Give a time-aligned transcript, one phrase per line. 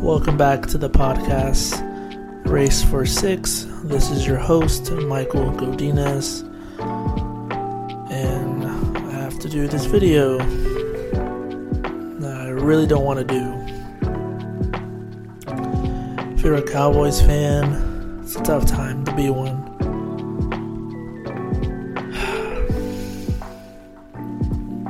[0.00, 1.82] Welcome back to the podcast
[2.44, 3.66] Race for Six.
[3.82, 6.42] This is your host, Michael Godinez,
[8.10, 8.64] and
[8.98, 10.36] I have to do this video
[12.20, 13.52] that I really don't want to do.
[16.34, 19.64] If you're a Cowboys fan, it's a tough time to be one.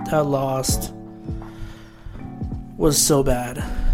[0.10, 0.92] That lost
[2.76, 3.85] was so bad.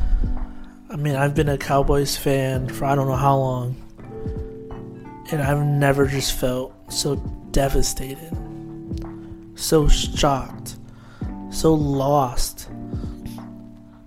[0.92, 3.76] I mean, I've been a Cowboys fan for I don't know how long,
[5.30, 7.16] and I've never just felt so
[7.50, 8.30] devastated,
[9.54, 10.76] so shocked,
[11.50, 12.68] so lost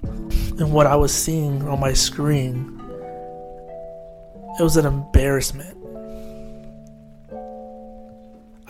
[0.03, 2.79] in what I was seeing on my screen.
[4.59, 5.75] It was an embarrassment.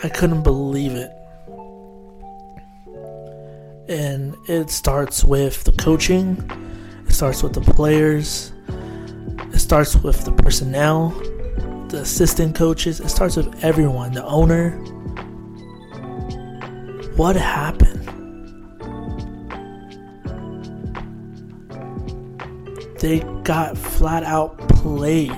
[0.02, 1.12] I couldn't believe it.
[3.90, 6.65] And it starts with the coaching
[7.16, 8.52] starts with the players.
[9.54, 11.12] It starts with the personnel,
[11.88, 13.00] the assistant coaches.
[13.00, 14.72] It starts with everyone, the owner.
[17.16, 18.02] What happened?
[23.00, 25.32] They got flat out played,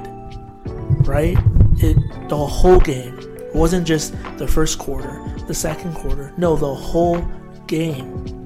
[1.05, 1.37] right?
[1.77, 1.95] It
[2.27, 3.19] the whole game.
[3.19, 6.33] It wasn't just the first quarter, the second quarter.
[6.37, 7.21] No, the whole
[7.67, 8.36] game.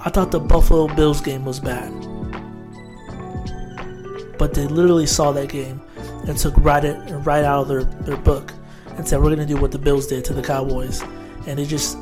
[0.00, 1.92] I thought the Buffalo Bills game was bad.
[4.38, 5.80] But they literally saw that game
[6.26, 8.52] and took right, it, right out of their, their book
[8.96, 11.02] and said, We're going to do what the Bills did to the Cowboys.
[11.46, 11.96] And they just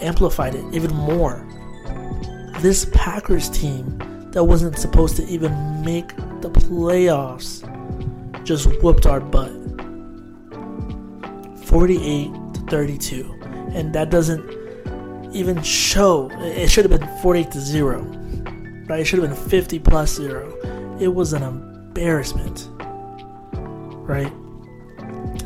[0.00, 1.44] amplified it even more.
[2.58, 3.98] This Packers team
[4.32, 7.64] that wasn't supposed to even make the playoffs
[8.44, 9.52] just whooped our butt
[11.66, 13.34] 48 to 32.
[13.72, 14.57] And that doesn't
[15.32, 16.30] even show.
[16.40, 18.02] It should have been 48 to 0.
[18.88, 19.00] Right?
[19.00, 20.96] It should have been 50 plus 0.
[21.00, 22.68] It was an embarrassment.
[24.06, 24.32] Right?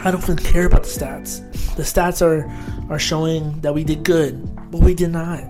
[0.04, 1.40] I don't even care about the stats.
[1.76, 2.50] The stats are
[2.92, 5.44] are showing that we did good, but we did not.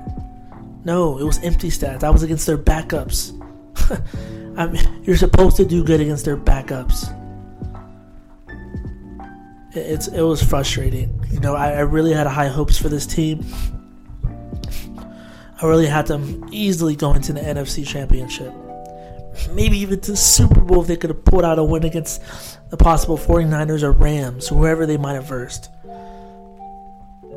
[0.84, 2.02] No, it was empty stats.
[2.02, 3.38] I was against their backups.
[4.56, 7.18] I mean, you're supposed to do good against their backups.
[9.74, 11.24] It's it was frustrating.
[11.30, 13.44] You know, I, I really had high hopes for this team.
[15.62, 18.52] I really had them easily go into the NFC Championship.
[19.52, 22.20] Maybe even to the Super Bowl if they could have pulled out a win against
[22.70, 25.70] the possible 49ers or Rams, whoever they might have versed.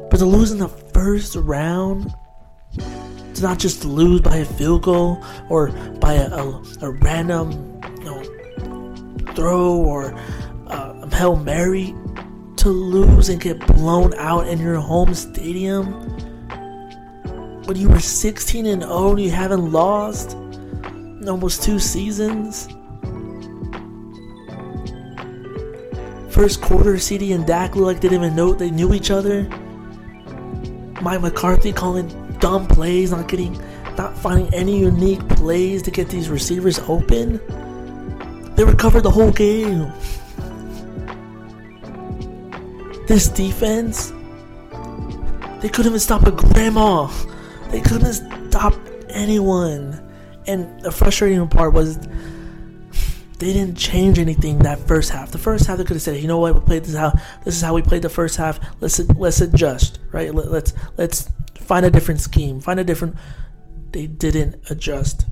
[0.10, 2.16] But to lose in the first round,
[2.74, 5.70] to not just lose by a field goal or
[6.00, 10.10] by a, a, a random you know, throw or
[10.66, 11.94] a Hail Mary,
[12.58, 15.94] to lose and get blown out in your home stadium
[17.66, 22.68] when you were 16 and 0 and you haven't lost in almost two seasons.
[26.30, 29.44] First quarter, CD and Dak looked like they didn't even know they knew each other.
[31.02, 32.08] Mike McCarthy calling
[32.40, 33.54] dumb plays, not getting,
[33.98, 37.40] not finding any unique plays to get these receivers open.
[38.56, 39.92] They recovered the whole game.
[43.08, 44.12] This defense,
[45.62, 47.08] they couldn't even stop a grandma.
[47.76, 48.74] They couldn't stop
[49.10, 50.02] anyone.
[50.48, 55.32] And the frustrating part was they didn't change anything that first half.
[55.32, 56.56] The first half they could have said, "You know what?
[56.56, 57.12] We played this how
[57.44, 58.62] this is how we played the first half.
[58.80, 60.34] Let's let's adjust, right?
[60.34, 63.18] Let, let's let's find a different scheme, find a different."
[63.92, 65.26] They didn't adjust.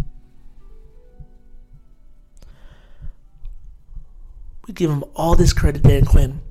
[4.67, 6.41] We give him all this credit, Dan Quinn.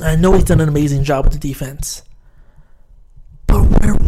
[0.00, 2.02] I know he's done an amazing job with the defense.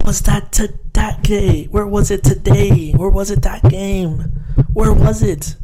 [0.08, 1.64] Was that to that day?
[1.64, 2.92] Where was it today?
[2.92, 4.20] Where was it that game?
[4.72, 5.54] Where was it?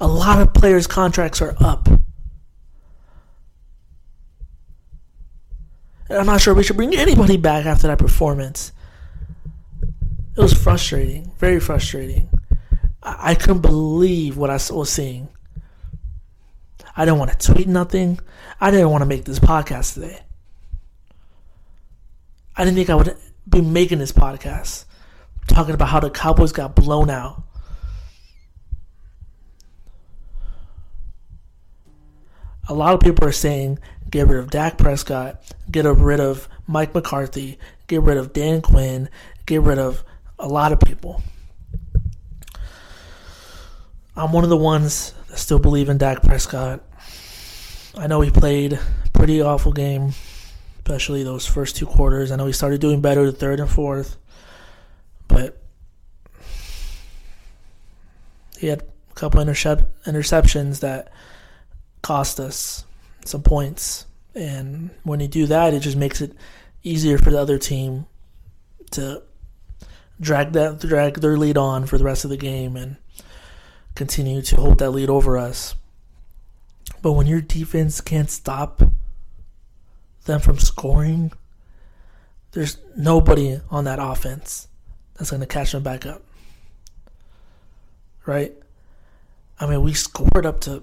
[0.00, 1.86] A lot of players' contracts are up.
[1.86, 2.02] And
[6.08, 8.72] I'm not sure we should bring anybody back after that performance.
[10.36, 12.28] It was frustrating, very frustrating.
[13.04, 15.28] I, I couldn't believe what I was seeing.
[16.96, 18.18] I didn't want to tweet nothing.
[18.60, 20.18] I didn't want to make this podcast today.
[22.56, 23.16] I didn't think I would
[23.48, 24.84] be making this podcast
[25.48, 27.42] talking about how the Cowboys got blown out.
[32.68, 33.78] A lot of people are saying
[34.08, 37.58] get rid of Dak Prescott, get rid of Mike McCarthy,
[37.88, 39.08] get rid of Dan Quinn,
[39.46, 40.04] get rid of
[40.38, 41.22] a lot of people.
[44.16, 46.82] I'm one of the ones that still believe in Dak Prescott.
[47.96, 48.80] I know he played a
[49.12, 50.12] pretty awful game
[50.84, 52.30] especially those first two quarters.
[52.30, 54.18] I know he started doing better the third and fourth,
[55.28, 55.62] but
[58.58, 61.10] he had a couple intercept interceptions that
[62.02, 62.84] cost us
[63.24, 64.04] some points.
[64.34, 66.36] And when you do that, it just makes it
[66.82, 68.04] easier for the other team
[68.90, 69.22] to
[70.20, 72.96] drag that drag their lead on for the rest of the game and
[73.94, 75.76] continue to hold that lead over us.
[77.00, 78.82] But when your defense can't stop
[80.24, 81.32] them from scoring,
[82.52, 84.68] there's nobody on that offense
[85.14, 86.22] that's going to catch them back up.
[88.26, 88.54] Right?
[89.60, 90.82] I mean, we scored up to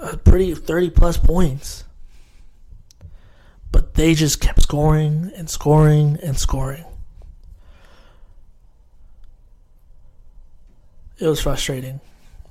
[0.00, 1.84] a pretty 30 plus points.
[3.72, 6.84] But they just kept scoring and scoring and scoring.
[11.18, 12.00] It was frustrating.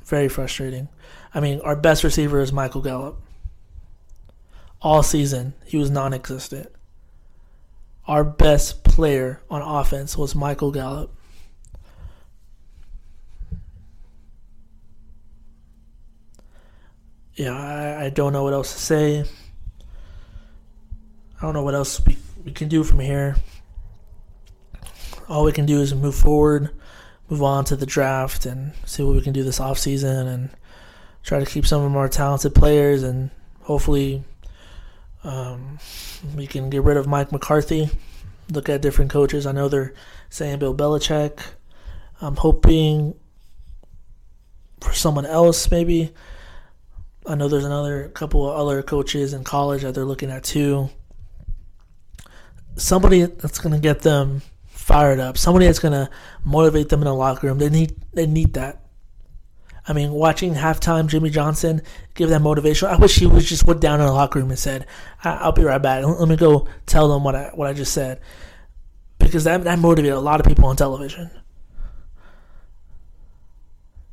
[0.06, 0.88] Very frustrating.
[1.34, 3.20] I mean, our best receiver is Michael Gallup.
[4.82, 6.72] All season, he was non existent.
[8.08, 11.14] Our best player on offense was Michael Gallup.
[17.36, 19.24] Yeah, I, I don't know what else to say.
[21.38, 23.36] I don't know what else we, we can do from here.
[25.30, 26.70] All we can do is move forward,
[27.30, 30.50] move on to the draft, and see what we can do this offseason and
[31.24, 33.30] try to keep some of our talented players and
[33.62, 34.24] hopefully
[35.24, 35.80] um,
[36.36, 37.90] we can get rid of Mike McCarthy,
[38.52, 39.46] look at different coaches.
[39.46, 39.94] I know they're
[40.30, 41.40] saying Bill Belichick.
[42.22, 43.16] I'm hoping
[44.82, 46.14] for someone else, maybe.
[47.26, 50.90] I know there's another couple of other coaches in college that they're looking at too.
[52.76, 55.38] Somebody that's going to get them fired up.
[55.38, 56.10] Somebody that's going to
[56.44, 57.60] motivate them in the locker room.
[57.60, 58.84] They need they need that.
[59.90, 61.82] I mean, watching halftime Jimmy Johnson
[62.14, 62.88] give that motivation.
[62.90, 64.86] I wish he was just went down in the locker room and said,
[65.24, 66.06] "I'll be right back.
[66.06, 68.22] Let me go tell them what I what I just said,"
[69.18, 71.32] because that that motivated a lot of people on television.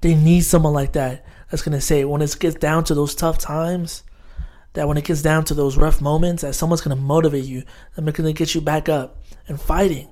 [0.00, 3.14] They need someone like that that's going to say when it gets down to those
[3.14, 4.02] tough times,
[4.72, 7.64] that when it gets down to those rough moments, that someone's going to motivate you,
[7.96, 10.08] going to get you back up and fighting.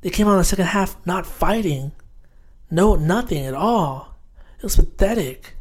[0.00, 1.92] They came out in the second half not fighting,
[2.70, 4.09] no, nothing at all.
[4.60, 5.56] It was pathetic.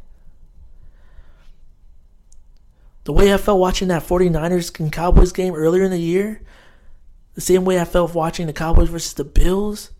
[3.05, 6.41] The way I felt watching that 49ers and Cowboys game earlier in the year,
[7.33, 9.91] the same way I felt watching the Cowboys versus the Bills,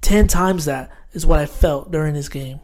[0.00, 2.60] 10 times that is what I felt during this game.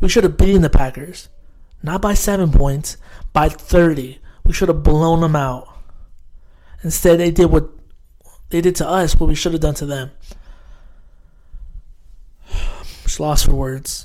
[0.00, 1.28] We should have beaten the Packers.
[1.84, 2.96] Not by seven points,
[3.32, 4.18] by 30.
[4.44, 5.68] We should have blown them out.
[6.82, 7.70] Instead, they did what
[8.50, 10.10] they did to us, what we should have done to them.
[13.16, 14.04] Just lost for words.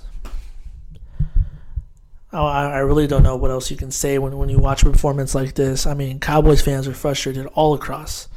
[2.31, 4.83] Oh, I, I really don't know what else you can say when, when you watch
[4.83, 5.85] a performance like this.
[5.85, 8.29] I mean, Cowboys fans are frustrated all across.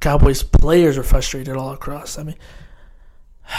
[0.00, 2.16] Cowboys players are frustrated all across.
[2.18, 2.36] I mean,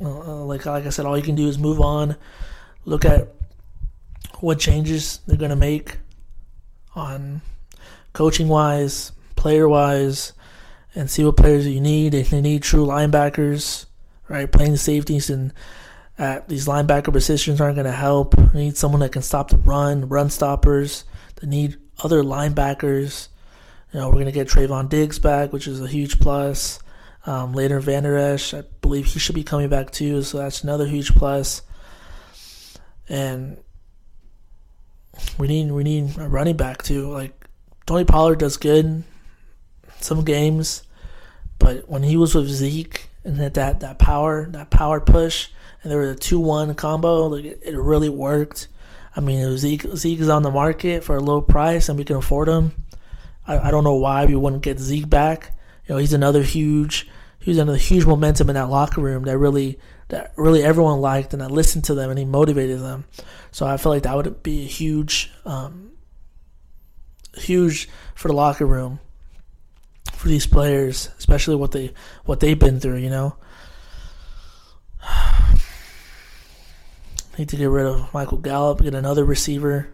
[0.00, 2.16] Uh, like like I said, all you can do is move on,
[2.84, 3.32] look at
[4.40, 5.96] what changes they're gonna make
[6.94, 7.40] on
[8.12, 10.34] coaching wise, player wise,
[10.96, 12.14] and see what players you need.
[12.14, 13.86] If they need true linebackers,
[14.28, 15.52] right, playing safeties and
[16.18, 18.34] at these linebacker positions aren't going to help.
[18.34, 21.04] They need someone that can stop the run, run stoppers.
[21.40, 23.28] They need other linebackers.
[23.92, 26.80] You know, we're going to get Trevon Diggs back, which is a huge plus.
[27.26, 30.86] Um, Leighton, Vander Esch, I believe he should be coming back too, so that's another
[30.86, 31.62] huge plus.
[33.08, 33.58] And
[35.36, 37.10] we need we need a running back too.
[37.10, 37.46] Like
[37.84, 39.02] Tony Pollard does good
[40.00, 40.82] some games,
[41.66, 45.48] but when he was with Zeke and had that, that power that power push,
[45.82, 48.68] and there was a two one combo, like it, it really worked.
[49.16, 52.14] I mean, Zeke Zeke is on the market for a low price, and we can
[52.14, 52.70] afford him.
[53.48, 55.58] I, I don't know why we wouldn't get Zeke back.
[55.88, 57.08] You know, he's another huge
[57.40, 61.34] he was under huge momentum in that locker room that really that really everyone liked
[61.34, 63.06] and I listened to them and he motivated them.
[63.50, 65.90] So I felt like that would be a huge um,
[67.34, 69.00] huge for the locker room
[70.10, 71.92] for these players, especially what they
[72.24, 73.36] what they've been through, you know.
[77.38, 79.88] Need to get rid of Michael Gallup, get another receiver,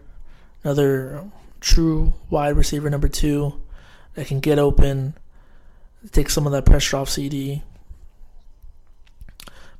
[0.63, 1.25] another
[1.59, 3.61] true wide receiver number two
[4.15, 5.15] that can get open
[6.11, 7.63] take some of that pressure off CD.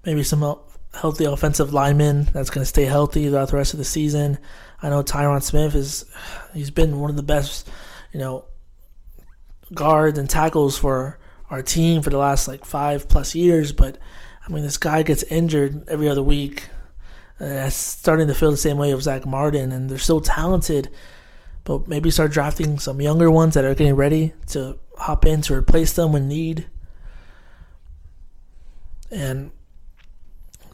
[0.05, 0.57] Maybe some
[0.93, 4.37] healthy offensive lineman that's going to stay healthy throughout the rest of the season.
[4.81, 6.05] I know Tyron Smith is
[6.53, 7.69] he's been one of the best,
[8.11, 8.45] you know,
[9.73, 13.71] guards and tackles for our team for the last like five plus years.
[13.71, 13.97] But
[14.47, 16.69] I mean, this guy gets injured every other week.
[17.39, 20.89] It's starting to feel the same way of Zack Martin, and they're so talented,
[21.63, 25.53] but maybe start drafting some younger ones that are getting ready to hop in to
[25.53, 26.67] replace them when need.
[29.11, 29.51] And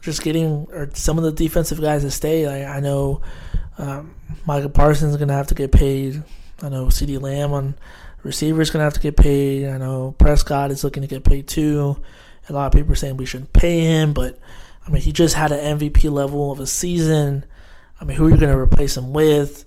[0.00, 2.46] just getting or some of the defensive guys to stay.
[2.46, 3.20] Like I know
[3.78, 4.14] um,
[4.46, 6.22] Micah Parsons is gonna have to get paid.
[6.62, 7.74] I know CeeDee Lamb on
[8.22, 9.68] receiver is gonna have to get paid.
[9.68, 11.96] I know Prescott is looking to get paid too.
[12.48, 14.38] A lot of people are saying we shouldn't pay him, but
[14.86, 17.44] I mean he just had an MVP level of a season.
[18.00, 19.64] I mean, who are you gonna replace him with?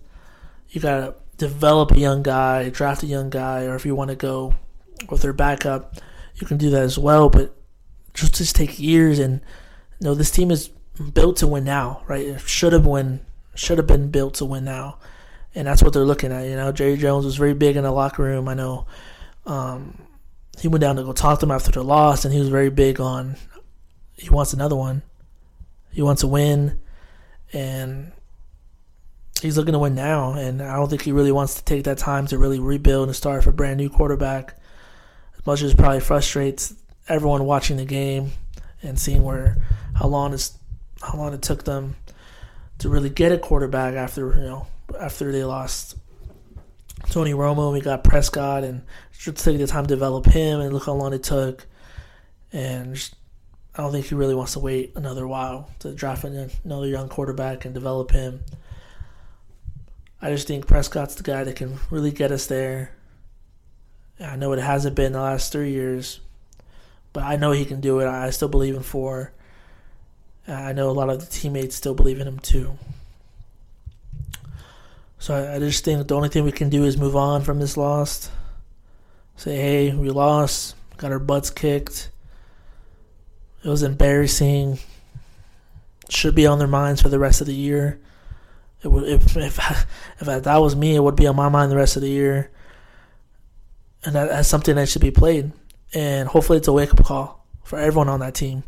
[0.69, 4.15] You gotta develop a young guy, draft a young guy, or if you want to
[4.15, 4.55] go
[5.09, 5.97] with their backup,
[6.35, 7.29] you can do that as well.
[7.29, 7.55] But
[8.13, 9.41] just just take years and
[9.99, 10.69] you know this team is
[11.13, 12.25] built to win now, right?
[12.25, 13.21] It should have win
[13.55, 14.97] should have been built to win now,
[15.55, 16.45] and that's what they're looking at.
[16.47, 18.47] You know, Jerry Jones was very big in the locker room.
[18.47, 18.85] I know
[19.45, 20.01] um,
[20.59, 22.69] he went down to go talk to him after the loss, and he was very
[22.69, 23.35] big on
[24.15, 25.01] he wants another one.
[25.91, 26.79] He wants to win,
[27.51, 28.11] and
[29.41, 30.33] he's looking to win now.
[30.33, 33.15] And I don't think he really wants to take that time to really rebuild and
[33.15, 34.57] start with a brand new quarterback.
[35.37, 36.73] As much as it probably frustrates
[37.07, 38.31] everyone watching the game
[38.81, 39.57] and seeing where
[39.95, 40.57] how long is
[41.01, 41.95] how long it took them
[42.77, 44.67] to really get a quarterback after you know
[44.99, 45.95] after they lost
[47.09, 47.71] Tony Romo.
[47.71, 51.13] We got Prescott and should take the time to develop him and look how long
[51.13, 51.65] it took.
[52.51, 53.15] And just,
[53.75, 57.65] I don't think he really wants to wait another while to draft another young quarterback
[57.65, 58.43] and develop him.
[60.21, 62.95] I just think Prescott's the guy that can really get us there.
[64.19, 66.19] I know it hasn't been the last three years,
[67.11, 68.07] but I know he can do it.
[68.07, 69.33] I still believe in four.
[70.47, 72.77] I know a lot of the teammates still believe in him too.
[75.23, 77.57] So I, I just think the only thing we can do is move on from
[77.57, 78.29] this loss.
[79.37, 82.09] Say, hey, we lost, got our butts kicked.
[83.63, 84.79] It was embarrassing.
[86.09, 88.01] Should be on their minds for the rest of the year.
[88.83, 89.59] It would if if
[90.19, 92.51] if that was me, it would be on my mind the rest of the year.
[94.03, 95.53] And that, that's something that should be played.
[95.93, 98.63] And hopefully, it's a wake up call for everyone on that team,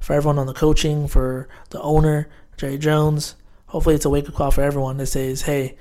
[0.00, 3.34] for everyone on the coaching, for the owner, Jerry Jones.
[3.66, 5.76] Hopefully, it's a wake up call for everyone that says, "Hey,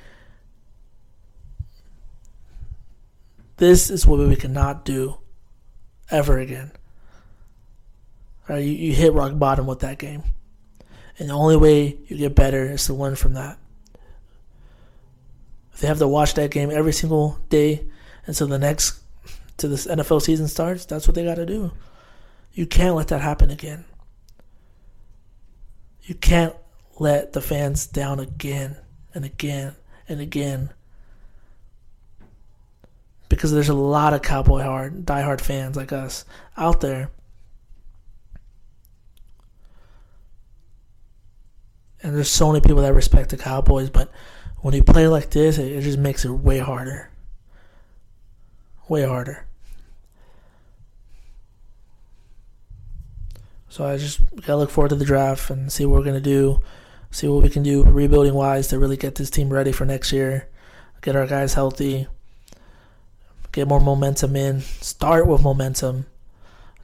[3.57, 5.17] this is what we cannot do
[6.09, 6.71] ever again."
[8.47, 8.63] Right?
[8.63, 10.23] You, you hit rock bottom with that game.
[11.19, 13.57] And the only way you get better is to learn from that.
[15.73, 17.85] If they have to watch that game every single day
[18.25, 18.99] until the next
[19.57, 21.71] to this NFL season starts, that's what they got to do.
[22.53, 23.85] You can't let that happen again.
[26.03, 26.55] You can't
[26.99, 28.77] let the fans down again
[29.13, 29.75] and again
[30.07, 30.69] and again.
[33.38, 36.25] Because there's a lot of cowboy hard, diehard fans like us
[36.58, 37.12] out there.
[42.01, 44.12] And there's so many people that respect the Cowboys, but
[44.62, 47.12] when you play like this, it, it just makes it way harder.
[48.89, 49.46] Way harder.
[53.70, 56.60] So I just gotta look forward to the draft and see what we're gonna do,
[57.12, 60.12] see what we can do rebuilding wise to really get this team ready for next
[60.12, 60.50] year,
[61.03, 62.08] get our guys healthy,
[63.57, 66.05] get more momentum in, start with momentum.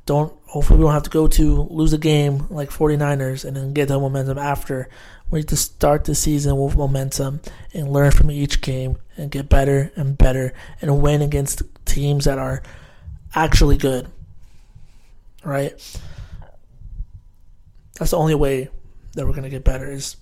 [0.08, 3.74] Don't hopefully we don't have to go to lose a game like 49ers and then
[3.74, 4.90] get the momentum after.
[5.30, 7.42] We need to start the season with momentum
[7.76, 10.52] and learn from each game and get better and better
[10.82, 12.64] and win against teams that are
[13.36, 14.08] actually good.
[15.44, 15.74] Right?
[18.00, 18.70] That's the only way
[19.14, 20.18] that we're to get better is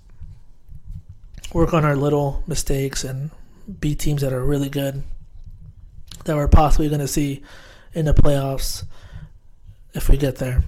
[1.54, 3.32] work on our little mistakes and
[3.80, 5.02] beat teams that are really good
[6.26, 7.42] that we're possibly going to see
[7.94, 8.84] in the playoffs
[9.94, 10.64] if we get there.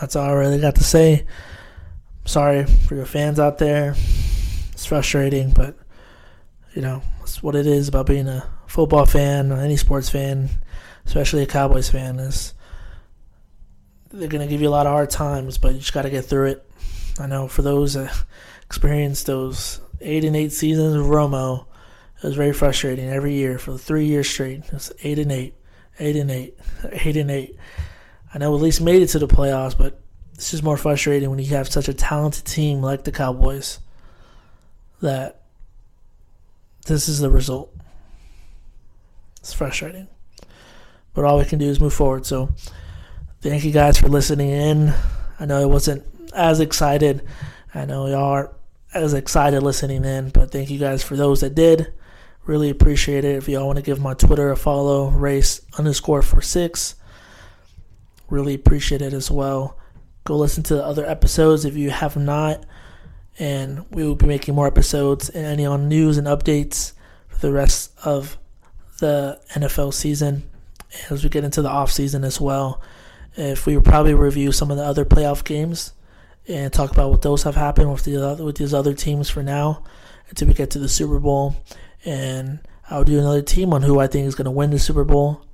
[0.00, 1.26] That's all I really got to say.
[2.24, 3.94] Sorry for your fans out there.
[4.72, 5.76] It's frustrating, but
[6.74, 10.50] you know, it's what it is about being a football fan or any sports fan,
[11.06, 12.52] especially a Cowboys fan, is
[14.12, 16.46] they're gonna give you a lot of hard times, but you just gotta get through
[16.48, 16.70] it.
[17.18, 18.12] I know for those that
[18.66, 21.66] experienced those eight and eight seasons of Romo,
[22.26, 24.64] it was very frustrating every year for three years straight.
[24.64, 25.54] It was eight and eight
[25.98, 26.58] eight and eight,
[26.92, 27.56] eight and eight.
[28.32, 30.00] I know we at least made it to the playoffs, but
[30.34, 33.80] it's just more frustrating when you have such a talented team like the Cowboys
[35.00, 35.42] that
[36.86, 37.74] this is the result.
[39.38, 40.08] It's frustrating.
[41.14, 42.26] But all we can do is move forward.
[42.26, 42.50] So
[43.40, 44.92] thank you guys for listening in.
[45.38, 46.04] I know it wasn't
[46.34, 47.22] as excited.
[47.74, 48.50] I know y'all aren't
[48.92, 51.92] as excited listening in, but thank you guys for those that did.
[52.46, 53.36] Really appreciate it.
[53.36, 56.94] If y'all want to give my Twitter a follow, race underscore for six.
[58.30, 59.76] Really appreciate it as well.
[60.24, 62.64] Go listen to the other episodes if you have not.
[63.38, 66.92] and we will be making more episodes and any on news and updates
[67.28, 68.38] for the rest of
[69.00, 70.48] the NFL season
[71.10, 72.80] as we get into the off season as well.
[73.36, 75.92] If we will probably review some of the other playoff games
[76.48, 79.84] and talk about what those have happened with the with these other teams for now
[80.30, 81.54] until we get to the Super Bowl,
[82.06, 85.04] and I'll do another team on who I think is going to win the Super
[85.04, 85.44] Bowl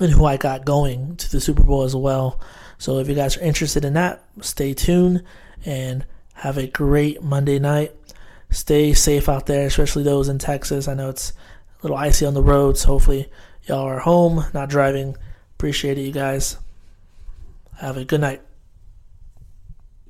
[0.00, 2.40] and who I got going to the Super Bowl as well.
[2.78, 5.22] So if you guys are interested in that, stay tuned
[5.64, 7.94] and have a great Monday night.
[8.50, 10.88] Stay safe out there, especially those in Texas.
[10.88, 12.84] I know it's a little icy on the roads.
[12.84, 13.30] Hopefully,
[13.64, 15.16] y'all are home, not driving.
[15.56, 16.56] Appreciate it, you guys.
[17.78, 18.40] Have a good night.